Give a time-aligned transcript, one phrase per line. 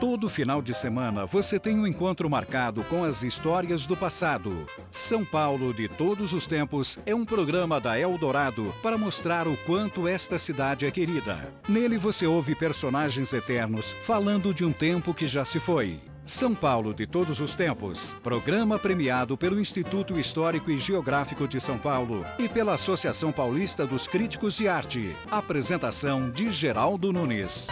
[0.00, 4.64] Todo final de semana você tem um encontro marcado com as histórias do passado.
[4.90, 10.08] São Paulo de Todos os Tempos é um programa da Eldorado para mostrar o quanto
[10.08, 11.52] esta cidade é querida.
[11.68, 16.00] Nele você ouve personagens eternos falando de um tempo que já se foi.
[16.24, 21.76] São Paulo de Todos os Tempos, programa premiado pelo Instituto Histórico e Geográfico de São
[21.76, 25.14] Paulo e pela Associação Paulista dos Críticos de Arte.
[25.30, 27.66] Apresentação de Geraldo Nunes.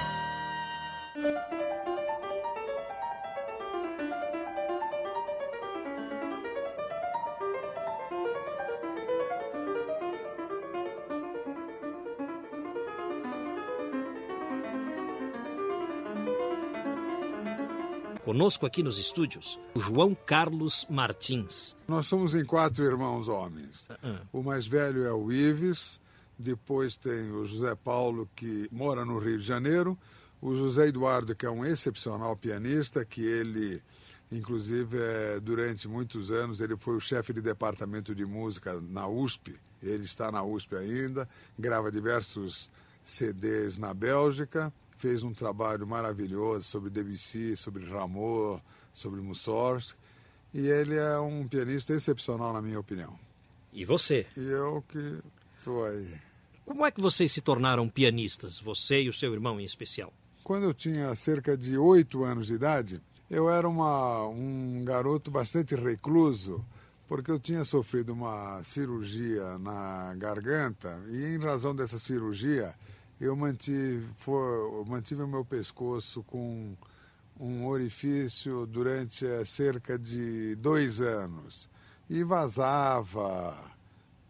[18.28, 21.74] Conosco aqui nos estúdios, o João Carlos Martins.
[21.88, 23.88] Nós somos em quatro irmãos homens.
[24.02, 24.20] Ah.
[24.30, 25.98] O mais velho é o Ives,
[26.38, 29.98] depois tem o José Paulo, que mora no Rio de Janeiro,
[30.42, 33.82] o José Eduardo, que é um excepcional pianista, que ele,
[34.30, 39.59] inclusive, é, durante muitos anos, ele foi o chefe de departamento de música na USP,
[39.82, 41.26] ele está na USP ainda,
[41.59, 42.70] grava diversos
[43.02, 48.60] CDs na Bélgica, fez um trabalho maravilhoso sobre Debussy, sobre Rameau,
[48.93, 49.99] sobre Mussorgsky,
[50.52, 53.19] e ele é um pianista excepcional, na minha opinião.
[53.73, 54.26] E você?
[54.37, 55.19] E eu que
[55.57, 56.15] estou aí.
[56.65, 60.13] Como é que vocês se tornaram pianistas, você e o seu irmão em especial?
[60.43, 65.75] Quando eu tinha cerca de oito anos de idade, eu era uma, um garoto bastante
[65.75, 66.65] recluso,
[67.06, 72.75] porque eu tinha sofrido uma cirurgia na garganta e, em razão dessa cirurgia,
[73.21, 76.77] eu mantive, for, mantive o meu pescoço com
[77.38, 81.69] um orifício durante eh, cerca de dois anos.
[82.09, 83.56] E vazava,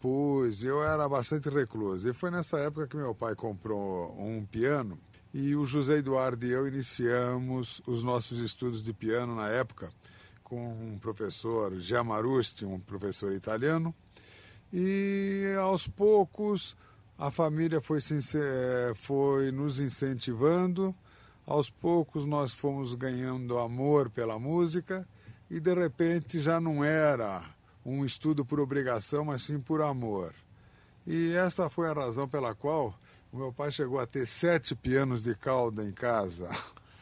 [0.00, 2.08] pus, eu era bastante recluso.
[2.08, 4.98] E foi nessa época que meu pai comprou um piano
[5.32, 9.90] e o José Eduardo e eu iniciamos os nossos estudos de piano na época
[10.42, 13.94] com um professor, Giamarusti, um professor italiano.
[14.72, 16.74] E aos poucos
[17.18, 17.98] a família foi,
[18.94, 20.94] foi nos incentivando,
[21.44, 25.06] aos poucos nós fomos ganhando amor pela música
[25.50, 27.42] e de repente já não era
[27.84, 30.32] um estudo por obrigação, mas sim por amor.
[31.06, 32.94] E esta foi a razão pela qual
[33.32, 36.50] o meu pai chegou a ter sete pianos de cauda em casa.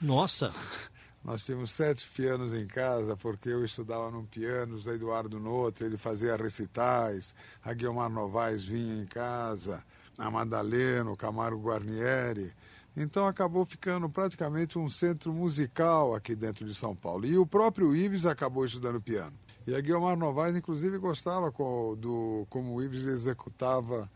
[0.00, 0.50] Nossa!
[1.24, 5.84] Nós tínhamos sete pianos em casa, porque eu estudava num piano, o Eduardo no outro,
[5.84, 7.34] ele fazia recitais,
[7.64, 9.82] a Guilmar Novaes vinha em casa,
[10.18, 12.52] a Madalena, o Camargo Guarnieri.
[12.96, 17.26] Então acabou ficando praticamente um centro musical aqui dentro de São Paulo.
[17.26, 19.34] E o próprio Ives acabou estudando piano.
[19.66, 24.10] E a Guilmar Novaes, inclusive, gostava do, como o Ives executava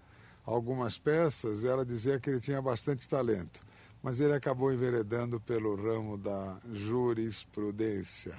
[0.46, 3.60] algumas peças, ela dizia que ele tinha bastante talento.
[4.02, 8.34] Mas ele acabou enveredando pelo ramo da jurisprudência.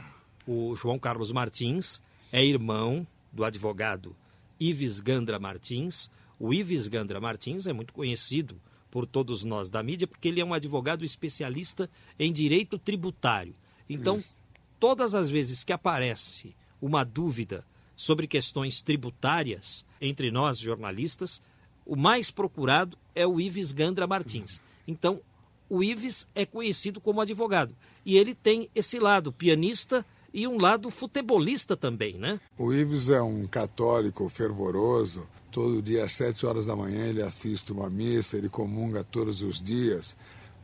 [0.47, 2.01] O João Carlos Martins
[2.31, 4.15] é irmão do advogado
[4.59, 6.09] Ives Gandra Martins,
[6.41, 8.59] o Ives Gandra Martins é muito conhecido
[8.89, 11.87] por todos nós da mídia porque ele é um advogado especialista
[12.17, 13.53] em direito tributário.
[13.87, 14.41] Então, Isso.
[14.79, 17.63] todas as vezes que aparece uma dúvida
[17.95, 21.39] sobre questões tributárias entre nós jornalistas,
[21.85, 24.59] o mais procurado é o Ives Gandra Martins.
[24.87, 25.21] Então,
[25.69, 30.03] o Ives é conhecido como advogado e ele tem esse lado pianista
[30.33, 32.39] e um lado futebolista também, né?
[32.57, 35.27] O Ives é um católico fervoroso.
[35.51, 39.61] Todo dia às sete horas da manhã ele assiste uma missa, ele comunga todos os
[39.61, 40.15] dias.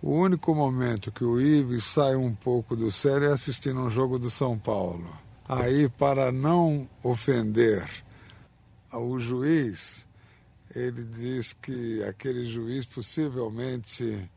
[0.01, 4.17] O único momento que o Ives sai um pouco do sério é assistindo um jogo
[4.17, 5.07] do São Paulo.
[5.47, 7.85] Aí, para não ofender
[8.93, 10.07] o juiz,
[10.75, 14.29] ele diz que aquele juiz possivelmente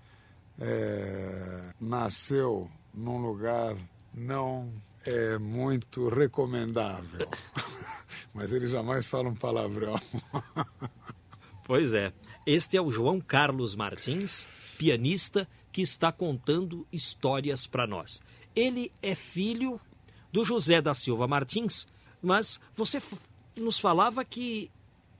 [0.59, 3.77] é, nasceu num lugar
[4.15, 4.73] não
[5.05, 7.27] é muito recomendável.
[8.35, 10.01] Mas ele jamais fala um palavrão.
[11.65, 12.13] pois é.
[12.47, 14.47] Este é o João Carlos Martins,
[14.79, 18.21] pianista que está contando histórias para nós.
[18.57, 19.81] Ele é filho
[20.33, 21.87] do José da Silva Martins,
[22.23, 23.01] mas você
[23.57, 24.71] nos falava que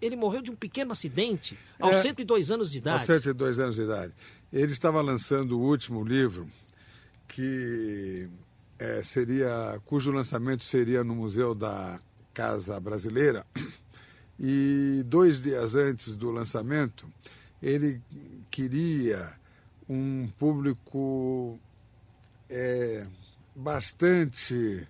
[0.01, 2.99] ele morreu de um pequeno acidente aos é, 102 anos de idade.
[2.99, 4.13] Aos 102 anos de idade.
[4.53, 6.49] Ele estava lançando o último livro
[7.29, 8.29] que
[8.81, 12.01] é, seria cujo lançamento seria no Museu da
[12.33, 13.47] Casa Brasileira.
[14.43, 17.07] E dois dias antes do lançamento,
[17.63, 18.01] ele
[18.51, 19.31] queria
[19.87, 21.61] um público
[22.49, 23.07] é,
[23.55, 24.89] bastante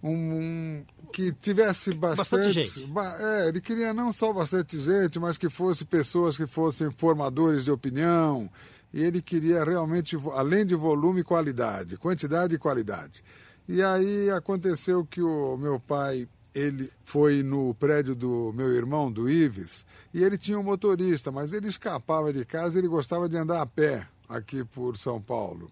[0.00, 2.86] um, um, que tivesse bastante, bastante gente.
[2.86, 7.64] Ba, é, ele queria não só bastante gente, mas que fosse pessoas que fossem formadores
[7.64, 8.48] de opinião,
[8.94, 13.24] e ele queria realmente, além de volume, qualidade, quantidade e qualidade.
[13.68, 19.28] E aí aconteceu que o meu pai ele foi no prédio do meu irmão, do
[19.28, 23.62] Ives, e ele tinha um motorista, mas ele escapava de casa, ele gostava de andar
[23.62, 25.68] a pé aqui por São Paulo.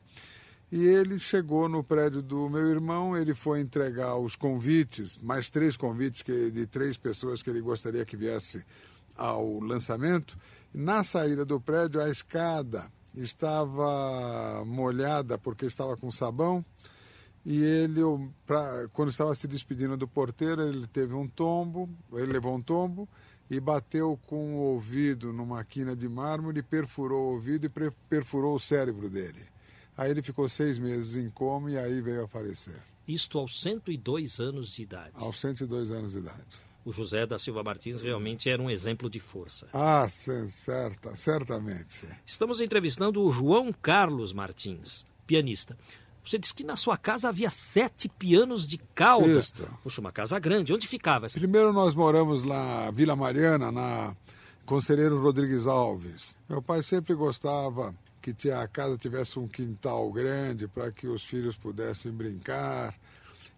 [0.72, 5.76] E ele chegou no prédio do meu irmão, ele foi entregar os convites, mais três
[5.76, 8.64] convites que, de três pessoas que ele gostaria que viesse
[9.14, 10.36] ao lançamento.
[10.74, 16.64] Na saída do prédio, a escada estava molhada porque estava com sabão.
[17.44, 18.00] E ele,
[18.46, 23.08] pra, quando estava se despedindo do porteiro, ele teve um tombo, ele levou um tombo
[23.50, 28.60] e bateu com o ouvido numa quina de mármore, perfurou o ouvido e perfurou o
[28.60, 29.44] cérebro dele.
[29.96, 32.80] Aí ele ficou seis meses em coma e aí veio a falecer.
[33.06, 35.12] Isto aos 102 anos de idade.
[35.14, 36.71] Aos 102 anos de idade.
[36.84, 39.68] O José da Silva Martins realmente era um exemplo de força.
[39.72, 42.08] Ah, sim, certa, certamente.
[42.26, 45.76] Estamos entrevistando o João Carlos Martins, pianista.
[46.24, 49.26] Você disse que na sua casa havia sete pianos de cauda.
[49.26, 49.66] Isso.
[49.82, 50.72] Puxa, uma casa grande.
[50.72, 51.26] Onde ficava?
[51.26, 51.38] Essa?
[51.38, 54.16] Primeiro nós moramos na Vila Mariana, na
[54.64, 56.36] Conselheiro Rodrigues Alves.
[56.48, 61.56] Meu pai sempre gostava que a casa tivesse um quintal grande para que os filhos
[61.56, 62.94] pudessem brincar.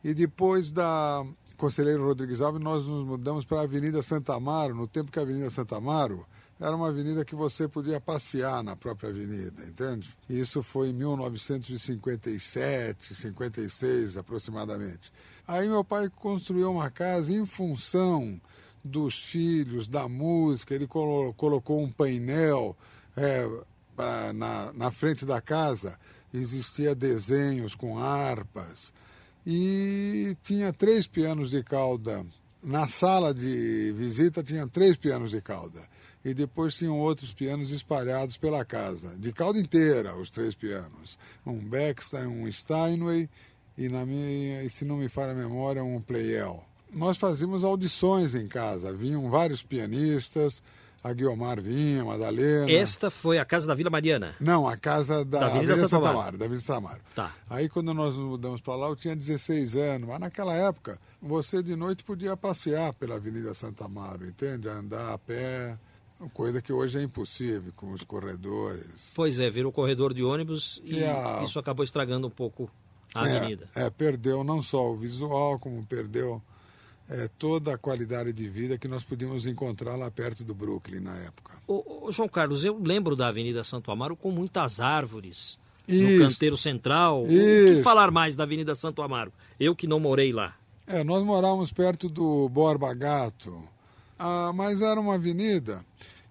[0.02, 1.24] E depois da
[1.56, 5.22] Conselheiro Rodrigues Alves, nós nos mudamos para a Avenida Santa Amaro, no tempo que a
[5.22, 6.26] Avenida Santa Amaro
[6.60, 10.16] era uma avenida que você podia passear na própria avenida, entende?
[10.28, 15.12] Isso foi em 1957, 56 aproximadamente.
[15.46, 18.40] Aí meu pai construiu uma casa em função
[18.84, 22.76] dos filhos, da música, ele colocou um painel
[23.16, 23.48] é,
[23.96, 25.98] pra, na, na frente da casa,
[26.32, 28.92] existia desenhos com harpas
[29.46, 32.24] e tinha três pianos de cauda.
[32.62, 35.80] Na sala de visita tinha três pianos de cauda
[36.24, 41.18] e depois tinham outros pianos espalhados pela casa, de cauda inteira, os três pianos.
[41.44, 43.28] Um Bechstein, um Steinway
[43.76, 46.64] e, na minha, se não me falha a memória, um Pleyel.
[46.96, 50.62] Nós fazíamos audições em casa, vinham vários pianistas,
[51.04, 52.72] a Guiomar vinha, a Madalena.
[52.72, 54.34] Esta foi a casa da Vila Mariana?
[54.40, 56.38] Não, a casa da, da Avenida, Avenida Santa Amaro.
[56.38, 57.00] Da Avenida Santa Amaro.
[57.14, 57.34] Tá.
[57.50, 61.62] Aí quando nós nos mudamos para lá, eu tinha 16 anos, mas naquela época você
[61.62, 64.66] de noite podia passear pela Avenida Santa Amaro, entende?
[64.66, 65.76] Andar a pé,
[66.32, 69.12] Coisa que hoje é impossível com os corredores.
[69.14, 71.42] Pois é, virou corredor de ônibus e, e a...
[71.44, 72.70] isso acabou estragando um pouco
[73.14, 73.68] a é, avenida.
[73.74, 76.40] É, perdeu não só o visual, como perdeu
[77.08, 81.16] é, toda a qualidade de vida que nós podíamos encontrar lá perto do Brooklyn na
[81.16, 81.54] época.
[81.66, 85.58] Ô, ô, João Carlos, eu lembro da Avenida Santo Amaro com muitas árvores.
[85.86, 87.24] No canteiro central.
[87.24, 89.30] O que falar mais da Avenida Santo Amaro?
[89.60, 90.56] Eu que não morei lá.
[90.86, 93.62] É, nós morávamos perto do Borba Gato
[94.18, 95.84] ah, mas era uma avenida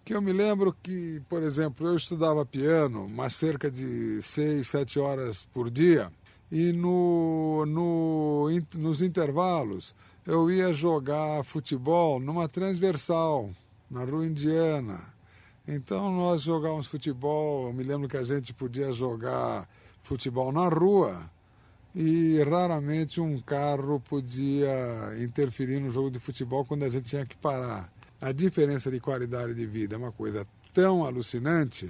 [0.05, 4.99] que eu me lembro que, por exemplo, eu estudava piano, mas cerca de seis, sete
[4.99, 6.11] horas por dia,
[6.51, 13.51] e no, no, nos intervalos eu ia jogar futebol numa transversal,
[13.89, 14.99] na Rua Indiana.
[15.67, 19.67] Então nós jogávamos futebol, eu me lembro que a gente podia jogar
[20.01, 21.29] futebol na rua
[21.95, 27.37] e raramente um carro podia interferir no jogo de futebol quando a gente tinha que
[27.37, 27.91] parar.
[28.19, 31.89] A diferença de qualidade de vida é uma coisa tão alucinante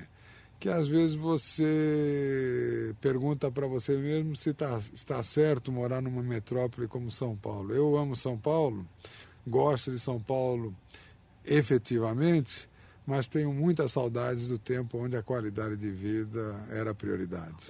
[0.63, 6.88] que às vezes você pergunta para você mesmo se tá, está certo morar numa metrópole
[6.88, 7.73] como São Paulo.
[7.73, 8.88] Eu amo São Paulo,
[9.45, 10.73] gosto de São Paulo
[11.44, 12.69] efetivamente,
[13.06, 17.68] mas tenho muitas saudades do tempo onde a qualidade de vida era prioridade.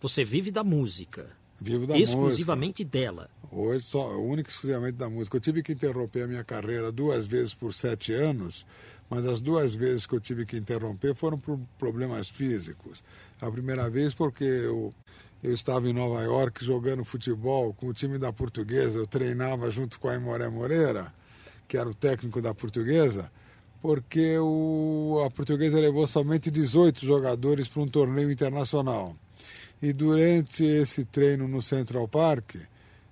[0.00, 1.28] Você vive da música.
[1.60, 2.98] Vivo da exclusivamente música.
[3.00, 3.30] dela.
[3.50, 5.36] Hoje, só, única e exclusivamente da música.
[5.36, 8.64] Eu tive que interromper a minha carreira duas vezes por sete anos,
[9.08, 13.04] mas as duas vezes que eu tive que interromper foram por problemas físicos.
[13.40, 14.92] A primeira vez porque eu,
[15.42, 20.00] eu estava em Nova York jogando futebol com o time da Portuguesa, eu treinava junto
[20.00, 21.12] com a Imoré Moreira,
[21.68, 23.30] que era o técnico da Portuguesa,
[23.80, 29.14] porque o, a Portuguesa levou somente 18 jogadores para um torneio internacional.
[29.80, 32.56] E durante esse treino no Central Park,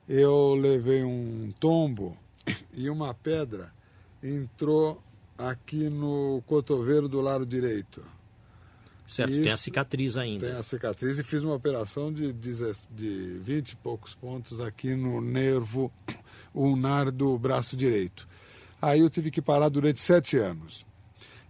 [0.09, 2.17] eu levei um tombo
[2.73, 3.73] e uma pedra
[4.23, 5.03] entrou
[5.37, 8.03] aqui no cotovelo do lado direito.
[9.07, 10.47] Certo, Isso, tem a cicatriz ainda.
[10.47, 12.53] Tem a cicatriz e fiz uma operação de, de,
[12.91, 15.93] de 20 e poucos pontos aqui no nervo
[16.55, 18.27] ulnar do braço direito.
[18.81, 20.87] Aí eu tive que parar durante sete anos.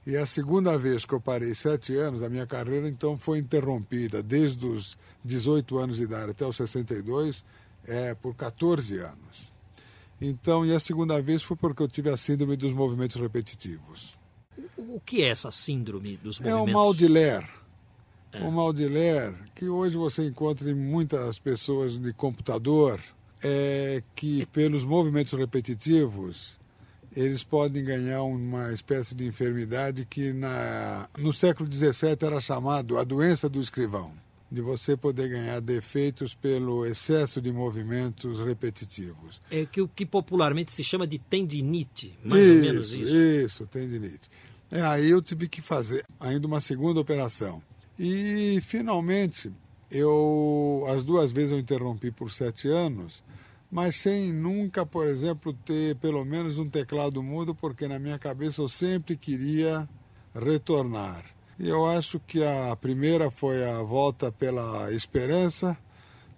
[0.07, 4.23] E a segunda vez que eu parei sete anos, a minha carreira então foi interrompida
[4.23, 7.45] desde os 18 anos de idade até os 62,
[7.87, 9.54] é, por 14 anos.
[10.21, 14.17] Então, e a segunda vez foi porque eu tive a síndrome dos movimentos repetitivos.
[14.77, 16.69] O que é essa síndrome dos movimentos?
[16.69, 17.45] É o mal de Ler.
[18.35, 18.43] É.
[18.43, 23.01] O Maudiler, que hoje você encontra em muitas pessoas de computador,
[23.43, 26.59] é que pelos movimentos repetitivos
[27.17, 33.05] eles podem ganhar uma espécie de enfermidade que na, no século XVII era chamado a
[33.05, 34.13] doença do escrivão,
[34.55, 39.41] de você poder ganhar defeitos pelo excesso de movimentos repetitivos.
[39.51, 43.15] É que o que popularmente se chama de tendinite, mais isso, ou menos isso.
[43.15, 44.31] Isso, tendinite.
[44.71, 47.63] É, aí eu tive que fazer ainda uma segunda operação.
[47.99, 49.53] E finalmente,
[49.91, 53.23] eu as duas vezes eu interrompi por sete anos
[53.75, 58.63] mas sem nunca, por exemplo, ter pelo menos um teclado mudo, porque na minha cabeça
[58.63, 59.89] eu sempre queria
[60.33, 61.34] retornar.
[61.59, 65.77] E eu acho que a primeira foi a volta pela esperança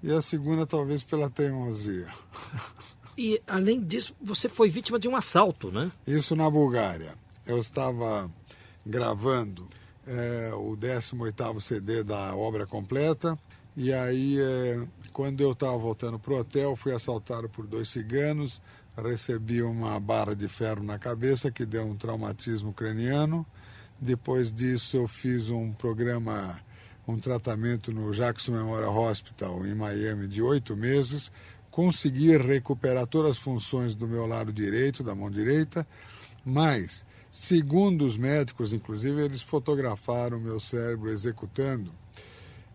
[0.02, 2.08] e a segunda talvez pela teimosia.
[3.18, 5.90] E além disso, você foi vítima de um assalto, né?
[6.06, 7.14] Isso na Bulgária.
[7.46, 8.30] Eu estava
[8.85, 9.66] gravando
[10.06, 13.38] é, o 18º CD da obra completa
[13.76, 18.62] e aí, é, quando eu estava voltando para o hotel, fui assaltado por dois ciganos,
[18.96, 23.44] recebi uma barra de ferro na cabeça que deu um traumatismo craniano.
[24.00, 26.61] Depois disso, eu fiz um programa,
[27.07, 31.33] um tratamento no Jackson Memorial Hospital em Miami de oito meses.
[31.71, 35.87] Consegui recuperar todas as funções do meu lado direito, da mão direita,
[36.45, 41.93] mas, segundo os médicos, inclusive, eles fotografaram o meu cérebro executando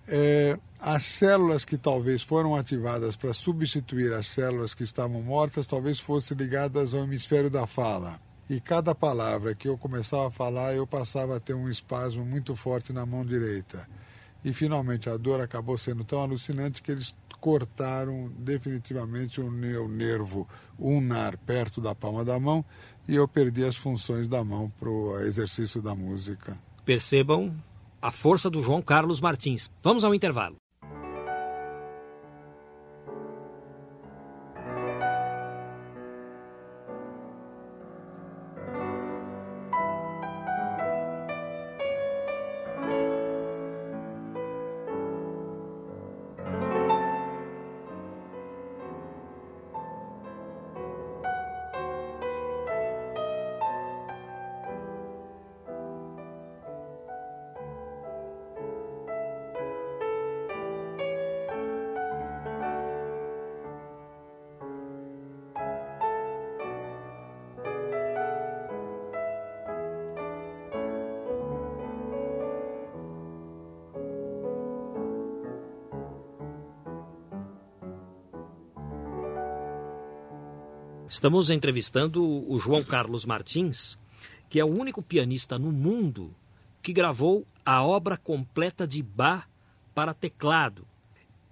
[0.08, 6.00] é, as células que talvez foram ativadas para substituir as células que estavam mortas talvez
[6.00, 8.20] fossem ligadas ao hemisfério da fala.
[8.52, 12.54] E cada palavra que eu começava a falar, eu passava a ter um espasmo muito
[12.54, 13.88] forte na mão direita.
[14.44, 20.46] E finalmente a dor acabou sendo tão alucinante que eles cortaram definitivamente o meu nervo
[20.78, 22.66] ulnar perto da palma da mão
[23.08, 26.60] e eu perdi as funções da mão para o exercício da música.
[26.84, 27.56] Percebam
[28.02, 29.70] a força do João Carlos Martins.
[29.82, 30.61] Vamos ao intervalo.
[81.22, 83.96] Estamos entrevistando o João Carlos Martins,
[84.50, 86.34] que é o único pianista no mundo
[86.82, 89.48] que gravou a obra completa de Bach
[89.94, 90.84] para teclado.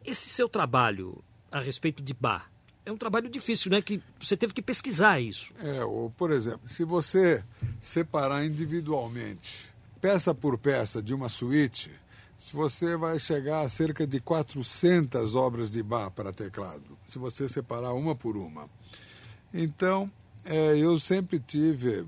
[0.03, 2.49] Esse seu trabalho a respeito de Bach
[2.83, 3.79] é um trabalho difícil, né?
[3.79, 5.53] Que você teve que pesquisar isso.
[5.59, 7.45] É, ou, por exemplo, se você
[7.79, 9.69] separar individualmente,
[10.01, 11.91] peça por peça de uma suíte,
[12.35, 17.47] se você vai chegar a cerca de 400 obras de Bach para teclado, se você
[17.47, 18.67] separar uma por uma.
[19.53, 20.11] Então,
[20.45, 22.05] é, eu sempre tive,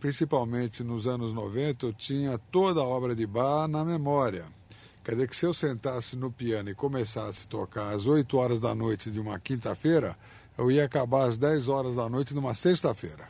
[0.00, 4.44] principalmente nos anos 90, eu tinha toda a obra de Bach na memória.
[5.04, 8.58] Quer dizer que se eu sentasse no piano e começasse a tocar às 8 horas
[8.58, 10.16] da noite de uma quinta-feira,
[10.56, 13.28] eu ia acabar às 10 horas da noite numa sexta-feira.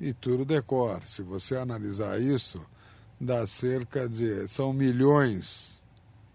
[0.00, 1.02] E tudo decor.
[1.04, 2.62] Se você analisar isso,
[3.20, 4.46] dá cerca de.
[4.46, 5.82] são milhões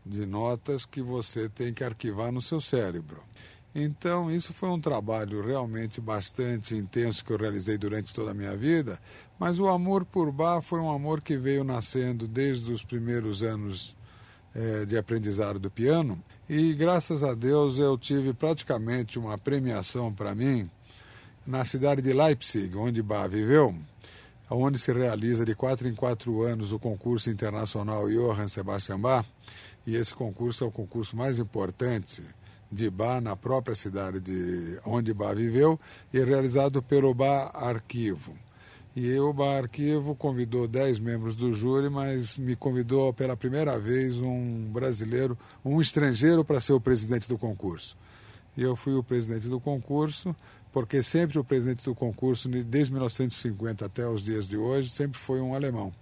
[0.05, 3.23] de notas que você tem que arquivar no seu cérebro.
[3.73, 8.55] Então, isso foi um trabalho realmente bastante intenso que eu realizei durante toda a minha
[8.55, 8.99] vida,
[9.39, 13.95] mas o amor por Bach foi um amor que veio nascendo desde os primeiros anos
[14.53, 20.35] é, de aprendizado do piano, e graças a Deus eu tive praticamente uma premiação para
[20.35, 20.69] mim
[21.47, 23.73] na cidade de Leipzig, onde Bach viveu,
[24.49, 29.25] onde se realiza de quatro em quatro anos o concurso internacional Johann Sebastian Bach,
[29.87, 32.21] e esse concurso é o concurso mais importante
[32.71, 35.79] de Bá na própria cidade de onde Bá viveu
[36.13, 38.33] e realizado pelo Bá Arquivo.
[38.95, 44.17] E o Bá Arquivo convidou dez membros do júri, mas me convidou pela primeira vez
[44.17, 47.97] um brasileiro, um estrangeiro para ser o presidente do concurso.
[48.55, 50.35] E eu fui o presidente do concurso,
[50.71, 55.41] porque sempre o presidente do concurso, desde 1950 até os dias de hoje, sempre foi
[55.41, 55.93] um alemão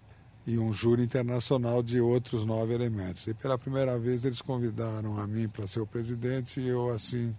[0.50, 3.28] e um júri internacional de outros nove elementos.
[3.28, 7.36] E pela primeira vez eles convidaram a mim para ser o presidente e eu assim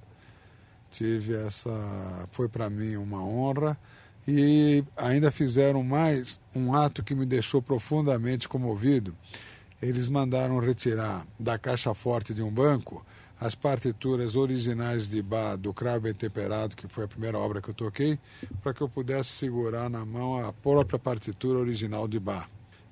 [0.88, 1.70] tive essa
[2.30, 3.76] foi para mim uma honra
[4.28, 9.16] e ainda fizeram mais um ato que me deixou profundamente comovido.
[9.82, 13.04] eles mandaram retirar da caixa forte de um banco
[13.40, 17.70] as partituras originais de Bach do Cravo Bem Temperado, que foi a primeira obra que
[17.70, 18.18] eu toquei,
[18.62, 22.46] para que eu pudesse segurar na mão a própria partitura original de Bach.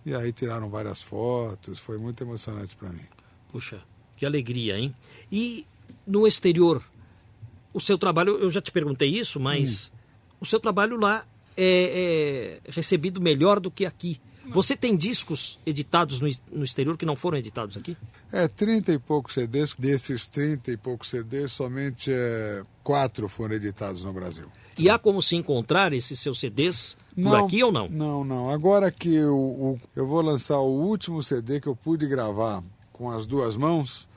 [0.08, 3.04] E aí tiraram várias fotos, foi muito emocionante para mim.
[3.52, 3.78] Puxa,
[4.16, 4.96] que alegria, hein?
[5.30, 5.66] E
[6.06, 6.82] no exterior,
[7.74, 9.98] o seu trabalho, eu já te perguntei isso, mas hum.
[10.40, 14.18] o seu trabalho lá é, é recebido melhor do que aqui.
[14.46, 17.94] Você tem discos editados no, no exterior que não foram editados aqui?
[18.32, 19.74] É, 30 e poucos CDs.
[19.78, 24.50] Desses 30 e poucos CDs, somente é, quatro foram editados no Brasil.
[24.78, 27.86] E há como se encontrar esses seus CDs por aqui ou não?
[27.88, 28.48] Não, não.
[28.50, 33.26] Agora que eu, eu vou lançar o último CD que eu pude gravar com as
[33.26, 34.08] duas mãos,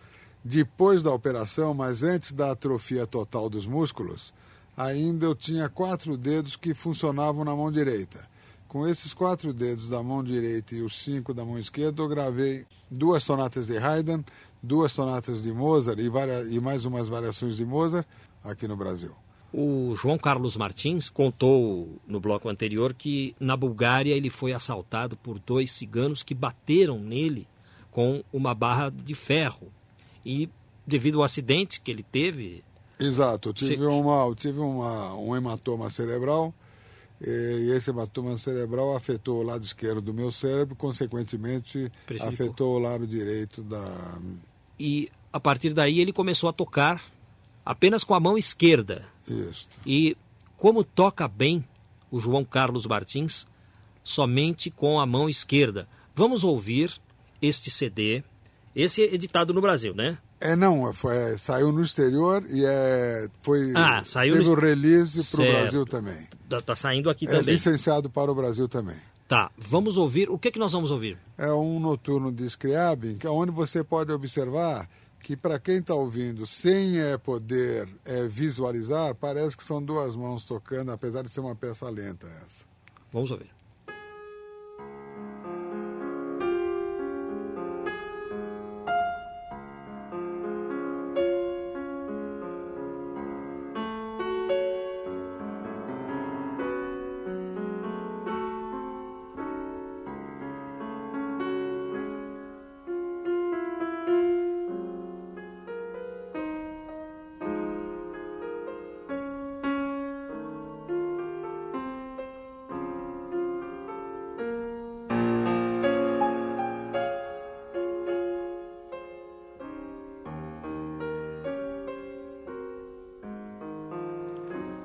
[0.43, 4.33] depois da operação, mas antes da atrofia total dos músculos,
[4.75, 8.29] ainda eu tinha quatro dedos que funcionavam na mão direita.
[8.67, 12.65] Com esses quatro dedos da mão direita e os cinco da mão esquerda, eu gravei
[12.89, 14.23] duas sonatas de Haydn,
[14.63, 18.07] duas sonatas de Mozart e, várias, e mais umas variações de Mozart
[18.43, 19.11] aqui no Brasil.
[19.53, 25.39] O João Carlos Martins contou no bloco anterior que na Bulgária ele foi assaltado por
[25.39, 27.47] dois ciganos que bateram nele
[27.91, 29.67] com uma barra de ferro.
[30.25, 30.49] E
[30.87, 32.63] devido ao acidente que ele teve.
[32.97, 36.53] Exato, eu tive, uma, eu tive uma, um hematoma cerebral
[37.23, 43.05] e esse hematoma cerebral afetou o lado esquerdo do meu cérebro, consequentemente afetou o lado
[43.05, 43.83] direito da.
[44.79, 47.03] E a partir daí ele começou a tocar
[47.63, 49.05] apenas com a mão esquerda.
[49.85, 50.15] E
[50.57, 51.63] como toca bem
[52.11, 53.45] o João Carlos Martins
[54.03, 55.87] somente com a mão esquerda.
[56.15, 56.91] Vamos ouvir
[57.41, 58.23] este CD.
[58.75, 60.17] Esse é editado no Brasil, né?
[60.39, 64.53] É, não, foi, saiu no exterior e é, foi, ah, saiu teve no...
[64.53, 66.27] o release para o Brasil também.
[66.43, 67.49] Está tá saindo aqui é também.
[67.49, 68.95] É licenciado para o Brasil também.
[69.27, 70.29] Tá, vamos ouvir.
[70.31, 71.17] O que, que nós vamos ouvir?
[71.37, 74.89] É um noturno de Scriabin, é onde você pode observar
[75.21, 80.43] que para quem está ouvindo sem é, poder é, visualizar, parece que são duas mãos
[80.43, 82.65] tocando, apesar de ser uma peça lenta essa.
[83.13, 83.60] Vamos ouvir.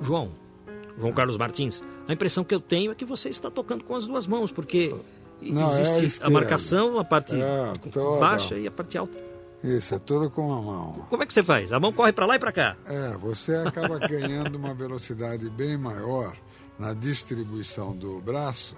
[0.07, 0.31] João,
[0.97, 4.07] João Carlos Martins, a impressão que eu tenho é que você está tocando com as
[4.07, 4.95] duas mãos, porque
[5.41, 7.73] Não, existe é a, a, marcação, a parte é,
[8.17, 9.19] baixa e a parte alta.
[9.61, 11.05] Isso, é tudo com a mão.
[11.09, 11.73] Como é que você faz?
[11.73, 12.77] A mão corre para lá e para cá?
[12.85, 16.37] É, você acaba ganhando uma velocidade bem maior
[16.79, 18.75] na distribuição do braço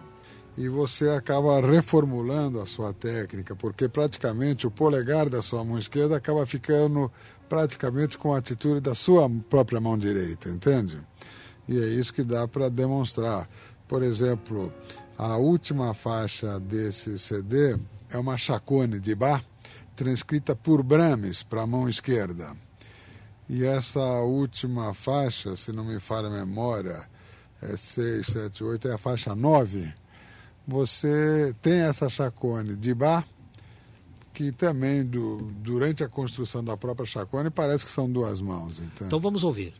[0.58, 6.18] e você acaba reformulando a sua técnica, porque praticamente o polegar da sua mão esquerda
[6.18, 7.12] acaba ficando
[7.50, 11.00] praticamente com a atitude da sua própria mão direita, entende?
[11.68, 13.50] E é isso que dá para demonstrar.
[13.88, 14.72] Por exemplo,
[15.18, 17.78] a última faixa desse CD
[18.10, 19.44] é uma chacone de Bach,
[19.96, 22.56] transcrita por Brahms para a mão esquerda.
[23.50, 27.10] E essa última faixa, se não me falha a memória,
[27.62, 29.92] é 6, 7, 8, é a faixa 9.
[30.68, 33.26] Você tem essa chacone de Bach,
[34.40, 38.80] que também do, durante a construção da própria chacone parece que são duas mãos.
[38.80, 39.74] Então, então vamos ouvir.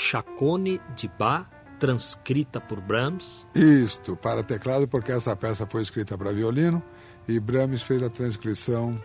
[0.00, 1.46] Chacone de Bá
[1.78, 3.46] transcrita por Brahms.
[3.54, 6.82] Isto, para teclado, porque essa peça foi escrita para violino
[7.28, 8.98] e Brahms fez a transcrição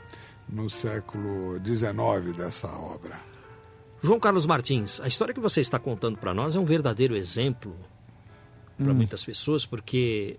[0.48, 3.20] no século XIX dessa obra.
[4.02, 7.76] João Carlos Martins, a história que você está contando para nós é um verdadeiro exemplo
[8.78, 8.96] para hum.
[8.96, 10.38] muitas pessoas, porque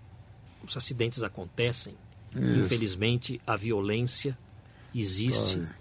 [0.66, 1.94] os acidentes acontecem,
[2.34, 2.60] Isso.
[2.64, 4.38] infelizmente a violência
[4.94, 5.58] existe.
[5.58, 5.74] Ai.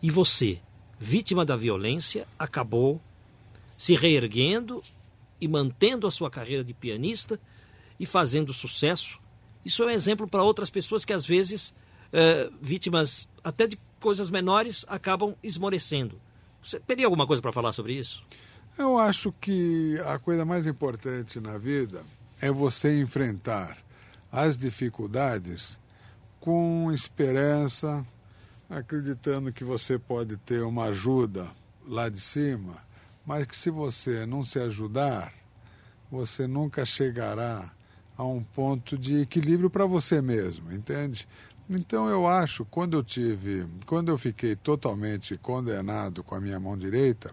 [0.00, 0.60] E você,
[1.00, 3.00] vítima da violência, acabou
[3.80, 4.84] se reerguendo
[5.40, 7.40] e mantendo a sua carreira de pianista
[7.98, 9.18] e fazendo sucesso.
[9.64, 11.74] Isso é um exemplo para outras pessoas que às vezes,
[12.12, 16.20] é, vítimas até de coisas menores, acabam esmorecendo.
[16.62, 18.22] Você teria alguma coisa para falar sobre isso?
[18.76, 22.04] Eu acho que a coisa mais importante na vida
[22.38, 23.78] é você enfrentar
[24.30, 25.80] as dificuldades
[26.38, 28.06] com esperança,
[28.68, 31.48] acreditando que você pode ter uma ajuda
[31.88, 32.89] lá de cima,
[33.30, 35.32] mas que se você não se ajudar,
[36.10, 37.70] você nunca chegará
[38.16, 41.28] a um ponto de equilíbrio para você mesmo, entende?
[41.68, 46.76] Então eu acho, quando eu tive, quando eu fiquei totalmente condenado com a minha mão
[46.76, 47.32] direita,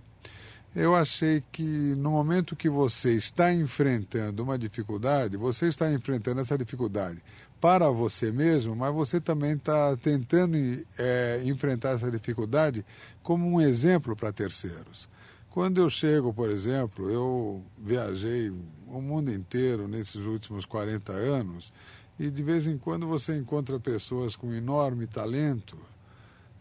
[0.76, 1.64] eu achei que
[1.98, 7.24] no momento que você está enfrentando uma dificuldade, você está enfrentando essa dificuldade
[7.60, 10.58] para você mesmo, mas você também está tentando
[10.96, 12.86] é, enfrentar essa dificuldade
[13.24, 15.10] como um exemplo para terceiros.
[15.58, 18.52] Quando eu chego, por exemplo, eu viajei
[18.86, 21.74] o mundo inteiro nesses últimos 40 anos
[22.20, 25.76] e de vez em quando você encontra pessoas com enorme talento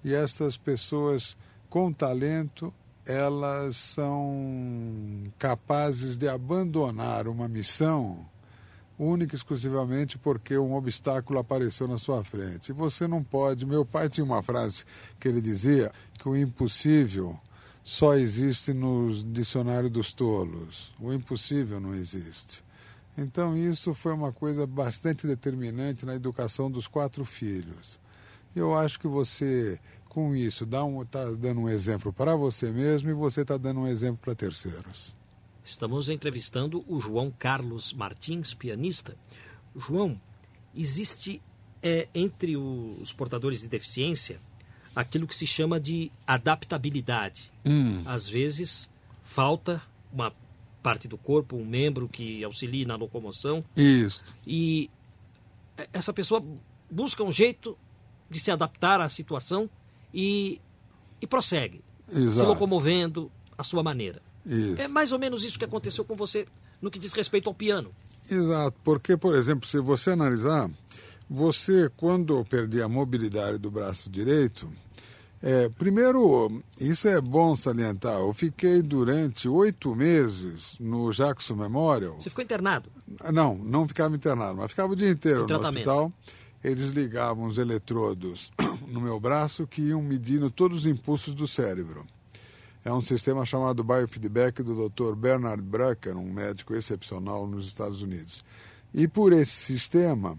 [0.02, 1.36] e estas pessoas
[1.68, 2.72] com talento
[3.04, 8.26] elas são capazes de abandonar uma missão
[8.98, 12.70] única e exclusivamente porque um obstáculo apareceu na sua frente.
[12.70, 13.66] E você não pode.
[13.66, 14.86] Meu pai tinha uma frase
[15.20, 17.38] que ele dizia que o impossível
[17.88, 20.92] só existe no dicionário dos tolos.
[20.98, 22.64] O impossível não existe.
[23.16, 28.00] Então, isso foi uma coisa bastante determinante na educação dos quatro filhos.
[28.56, 33.08] Eu acho que você com isso está um, tá dando um exemplo para você mesmo
[33.08, 35.14] e você está dando um exemplo para terceiros.
[35.64, 39.16] Estamos entrevistando o João Carlos Martins, pianista.
[39.76, 40.20] João,
[40.74, 41.40] existe
[41.80, 44.40] é, entre os portadores de deficiência
[44.96, 47.52] aquilo que se chama de adaptabilidade.
[47.64, 48.02] Hum.
[48.06, 48.88] Às vezes
[49.22, 50.32] falta uma
[50.82, 53.62] parte do corpo, um membro que auxilie na locomoção.
[53.76, 54.24] Isso.
[54.46, 54.88] E
[55.92, 56.42] essa pessoa
[56.90, 57.76] busca um jeito
[58.30, 59.68] de se adaptar à situação
[60.14, 60.60] e,
[61.20, 62.36] e prossegue, Exato.
[62.36, 64.22] se locomovendo à sua maneira.
[64.46, 64.80] Isso.
[64.80, 66.46] É mais ou menos isso que aconteceu com você
[66.80, 67.90] no que diz respeito ao piano.
[68.30, 70.70] Exato, porque, por exemplo, se você analisar,
[71.28, 74.70] você, quando perdi a mobilidade do braço direito,
[75.42, 82.20] é, primeiro, isso é bom salientar, eu fiquei durante oito meses no Jackson Memorial.
[82.20, 82.90] Você ficou internado?
[83.32, 86.12] Não, não ficava internado, mas ficava o dia inteiro no hospital
[86.66, 88.52] eles ligavam os eletrodos
[88.88, 92.04] no meu braço que iam medindo todos os impulsos do cérebro.
[92.84, 95.14] É um sistema chamado biofeedback do Dr.
[95.14, 98.44] Bernard Brucker, um médico excepcional nos Estados Unidos.
[98.92, 100.38] E por esse sistema,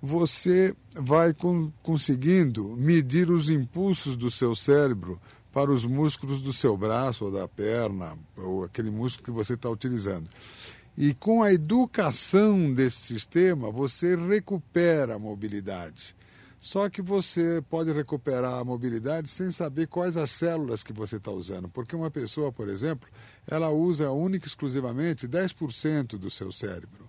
[0.00, 5.20] você vai com, conseguindo medir os impulsos do seu cérebro
[5.52, 9.68] para os músculos do seu braço ou da perna, ou aquele músculo que você está
[9.68, 10.28] utilizando.
[10.96, 16.16] E com a educação desse sistema, você recupera a mobilidade.
[16.58, 21.30] Só que você pode recuperar a mobilidade sem saber quais as células que você está
[21.30, 21.68] usando.
[21.68, 23.08] Porque uma pessoa, por exemplo,
[23.46, 27.07] ela usa única e exclusivamente 10% do seu cérebro.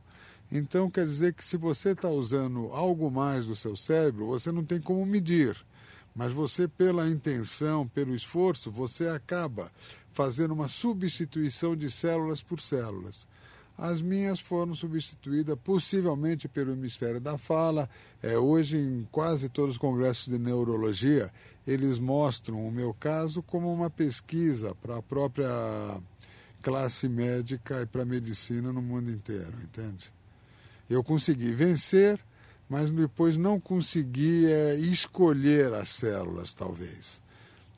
[0.52, 4.64] Então quer dizer que se você está usando algo mais do seu cérebro, você não
[4.64, 5.56] tem como medir.
[6.16, 9.72] Mas você, pela intenção, pelo esforço, você acaba
[10.12, 13.28] fazendo uma substituição de células por células.
[13.78, 17.90] As minhas foram substituídas possivelmente pelo hemisfério da fala.
[18.22, 21.32] É, hoje, em quase todos os congressos de neurologia,
[21.66, 25.48] eles mostram o meu caso como uma pesquisa para a própria
[26.62, 30.12] classe médica e para a medicina no mundo inteiro, entende?
[30.90, 32.20] Eu consegui vencer,
[32.68, 37.22] mas depois não consegui é, escolher as células, talvez.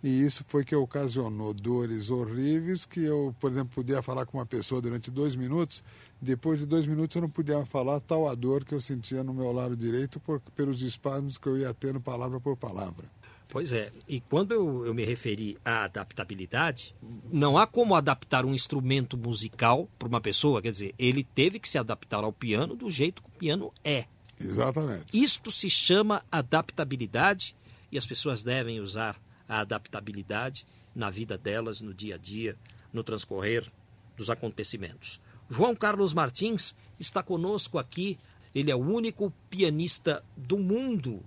[0.04, 4.46] E isso foi que ocasionou dores horríveis que eu, por exemplo, podia falar com uma
[4.46, 5.84] pessoa durante dois minutos.
[6.20, 9.34] Depois de dois minutos eu não podia falar tal a dor que eu sentia no
[9.34, 13.06] meu lado direito por, pelos espasmos que eu ia tendo palavra por palavra.
[13.52, 16.96] Pois é, e quando eu, eu me referi à adaptabilidade,
[17.30, 21.68] não há como adaptar um instrumento musical para uma pessoa, quer dizer, ele teve que
[21.68, 24.06] se adaptar ao piano do jeito que o piano é.
[24.40, 25.04] Exatamente.
[25.12, 27.54] Isto se chama adaptabilidade
[27.92, 32.56] e as pessoas devem usar a adaptabilidade na vida delas, no dia a dia,
[32.94, 33.70] no transcorrer
[34.16, 35.20] dos acontecimentos.
[35.50, 38.18] João Carlos Martins está conosco aqui.
[38.56, 41.22] Ele é o único pianista do mundo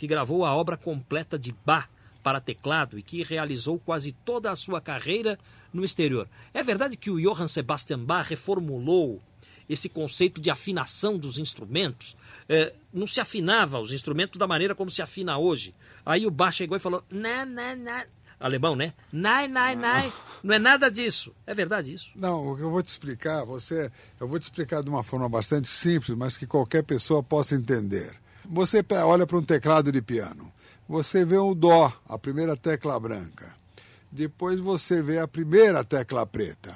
[0.00, 1.86] que gravou a obra completa de Bach
[2.22, 5.38] para teclado e que realizou quase toda a sua carreira
[5.74, 6.26] no exterior.
[6.54, 9.20] É verdade que o Johann Sebastian Bach reformulou
[9.68, 12.16] esse conceito de afinação dos instrumentos.
[12.48, 15.74] É, não se afinava os instrumentos da maneira como se afina hoje.
[16.04, 18.06] Aí o Bach chegou e falou: né, né, né.
[18.40, 18.94] Alemão, né?
[19.12, 20.10] Nai, nai, nai.
[20.42, 21.30] Não é nada disso.
[21.46, 22.10] É verdade isso?
[22.16, 25.28] Não, o que eu vou te explicar, você, eu vou te explicar de uma forma
[25.28, 28.18] bastante simples, mas que qualquer pessoa possa entender.
[28.52, 30.50] Você olha para um teclado de piano,
[30.88, 33.54] você vê o dó, a primeira tecla branca.
[34.10, 36.74] Depois você vê a primeira tecla preta.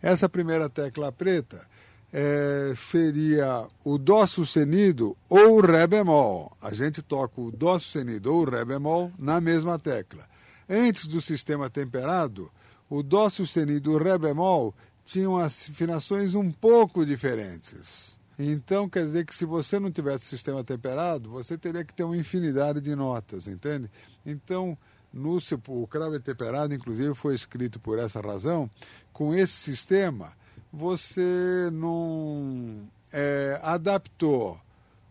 [0.00, 1.66] Essa primeira tecla preta
[2.12, 6.56] é, seria o Dó sustenido ou o Ré bemol.
[6.62, 10.24] A gente toca o Dó sustenido ou o Ré bemol na mesma tecla.
[10.70, 12.48] Antes do sistema temperado,
[12.88, 14.72] o Dó sustenido e o Ré bemol
[15.04, 18.15] tinham afinações um pouco diferentes.
[18.38, 22.16] Então, quer dizer que se você não tivesse sistema temperado, você teria que ter uma
[22.16, 23.90] infinidade de notas, entende?
[24.24, 24.76] Então,
[25.12, 28.70] no, o cravo temperado, inclusive, foi escrito por essa razão.
[29.12, 30.32] Com esse sistema,
[30.70, 34.60] você não é, adaptou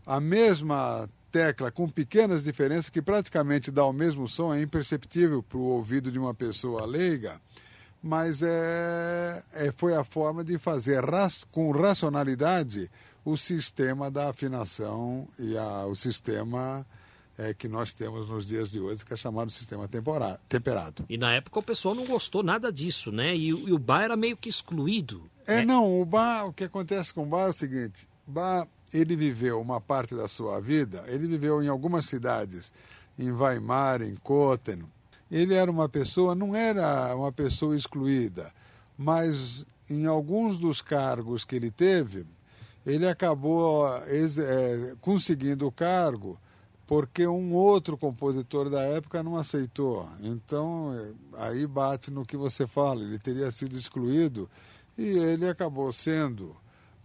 [0.05, 5.57] a mesma tecla com pequenas diferenças que praticamente dá o mesmo som, é imperceptível para
[5.57, 7.41] o ouvido de uma pessoa leiga,
[8.01, 11.03] mas é, é, foi a forma de fazer
[11.51, 12.89] com racionalidade
[13.25, 16.85] o sistema da afinação e a, o sistema
[17.37, 19.89] é, que nós temos nos dias de hoje, que é chamado sistema
[20.47, 21.05] temperado.
[21.09, 23.35] E na época o pessoal não gostou nada disso, né?
[23.35, 25.29] E, e o bar era meio que excluído.
[25.47, 25.65] É, né?
[25.65, 29.59] não, o bar, o que acontece com o bar é o seguinte, bar, ele viveu
[29.59, 32.71] uma parte da sua vida, ele viveu em algumas cidades,
[33.17, 34.83] em Weimar, em Kotten.
[35.29, 38.53] Ele era uma pessoa, não era uma pessoa excluída,
[38.95, 42.25] mas em alguns dos cargos que ele teve,
[42.85, 46.39] ele acabou é, conseguindo o cargo
[46.87, 50.07] porque um outro compositor da época não aceitou.
[50.21, 50.93] Então,
[51.33, 54.49] aí bate no que você fala, ele teria sido excluído
[54.97, 56.55] e ele acabou sendo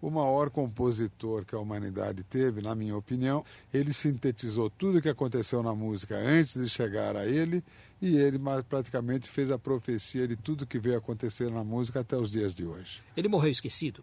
[0.00, 3.44] o maior compositor que a humanidade teve, na minha opinião.
[3.72, 7.62] Ele sintetizou tudo o que aconteceu na música antes de chegar a ele
[8.00, 8.38] e ele
[8.68, 12.64] praticamente fez a profecia de tudo que veio acontecer na música até os dias de
[12.64, 13.02] hoje.
[13.16, 14.02] Ele morreu esquecido?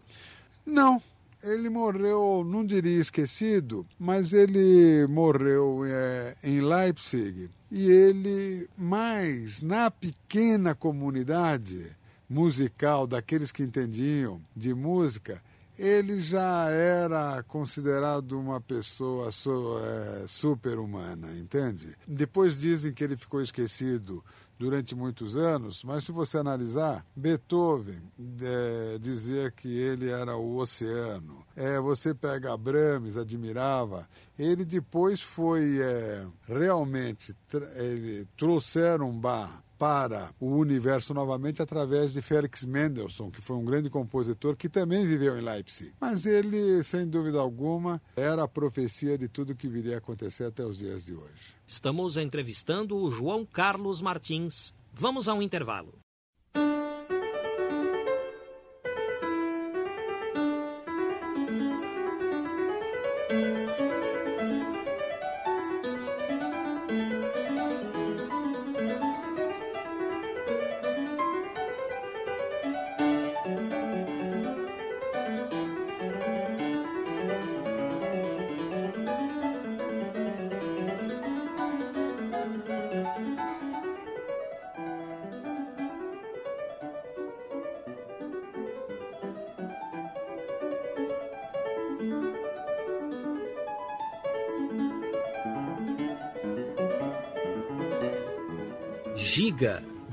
[0.64, 1.02] Não,
[1.42, 7.48] ele morreu, não diria esquecido, mas ele morreu é, em Leipzig.
[7.70, 11.86] E ele, mais na pequena comunidade
[12.28, 15.42] musical daqueles que entendiam de música,
[15.78, 21.94] ele já era considerado uma pessoa é, super-humana, entende?
[22.06, 24.24] Depois dizem que ele ficou esquecido
[24.58, 28.02] durante muitos anos, mas se você analisar, Beethoven
[28.42, 31.46] é, dizia que ele era o oceano.
[31.54, 34.08] É, você pega Brahms, admirava.
[34.36, 37.36] Ele depois foi é, realmente,
[37.76, 43.88] ele trouxeram Bach para o universo novamente através de Felix Mendelssohn, que foi um grande
[43.88, 45.92] compositor que também viveu em Leipzig.
[46.00, 50.64] Mas ele, sem dúvida alguma, era a profecia de tudo que viria a acontecer até
[50.64, 51.54] os dias de hoje.
[51.66, 54.74] Estamos entrevistando o João Carlos Martins.
[54.92, 55.94] Vamos a um intervalo.